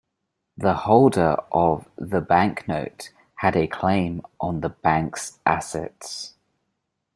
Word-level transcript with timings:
The 0.57 0.73
holder 0.73 1.35
of 1.51 1.87
the 1.95 2.21
bank 2.21 2.67
note 2.67 3.11
had 3.35 3.55
a 3.55 3.67
claim 3.67 4.23
on 4.39 4.61
the 4.61 4.69
bank's 4.69 5.37
assets. 5.45 6.33